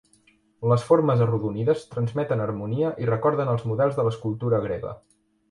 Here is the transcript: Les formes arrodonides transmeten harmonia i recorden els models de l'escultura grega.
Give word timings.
Les 0.69 0.85
formes 0.85 1.21
arrodonides 1.25 1.83
transmeten 1.91 2.41
harmonia 2.47 2.91
i 3.05 3.11
recorden 3.11 3.53
els 3.53 3.69
models 3.75 4.01
de 4.01 4.09
l'escultura 4.09 4.65
grega. 4.67 4.97